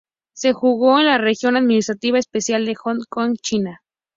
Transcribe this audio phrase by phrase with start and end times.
[0.33, 3.81] Se jugó en la Región Administrativa Especial de Hong Kong, China.